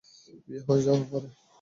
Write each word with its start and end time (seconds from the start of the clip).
বিয়ে 0.45 0.61
হয়ে 0.67 0.83
যাওয়ার 0.85 1.05
পরে? 1.11 1.27